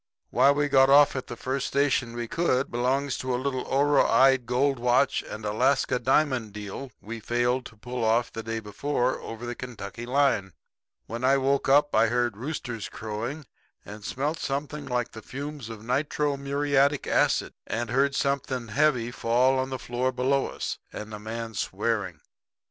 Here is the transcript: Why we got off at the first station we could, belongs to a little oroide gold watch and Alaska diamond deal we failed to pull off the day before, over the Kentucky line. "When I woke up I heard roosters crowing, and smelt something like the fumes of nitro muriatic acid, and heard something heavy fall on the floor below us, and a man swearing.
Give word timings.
Why 0.31 0.49
we 0.49 0.67
got 0.67 0.89
off 0.89 1.15
at 1.15 1.27
the 1.27 1.35
first 1.37 1.67
station 1.67 2.15
we 2.15 2.27
could, 2.27 2.71
belongs 2.71 3.19
to 3.19 3.35
a 3.35 3.37
little 3.37 3.63
oroide 3.65 4.47
gold 4.47 4.79
watch 4.79 5.21
and 5.21 5.45
Alaska 5.45 5.99
diamond 5.99 6.53
deal 6.53 6.91
we 7.01 7.19
failed 7.19 7.67
to 7.67 7.77
pull 7.77 8.03
off 8.03 8.33
the 8.33 8.41
day 8.41 8.59
before, 8.59 9.19
over 9.21 9.45
the 9.45 9.53
Kentucky 9.53 10.07
line. 10.07 10.53
"When 11.05 11.23
I 11.23 11.37
woke 11.37 11.69
up 11.69 11.93
I 11.93 12.07
heard 12.07 12.35
roosters 12.35 12.89
crowing, 12.89 13.45
and 13.85 14.03
smelt 14.03 14.39
something 14.39 14.87
like 14.87 15.11
the 15.11 15.21
fumes 15.21 15.69
of 15.69 15.83
nitro 15.85 16.35
muriatic 16.35 17.05
acid, 17.05 17.53
and 17.67 17.91
heard 17.91 18.15
something 18.15 18.69
heavy 18.69 19.11
fall 19.11 19.59
on 19.59 19.69
the 19.69 19.77
floor 19.77 20.11
below 20.11 20.47
us, 20.47 20.79
and 20.91 21.13
a 21.13 21.19
man 21.19 21.53
swearing. 21.53 22.21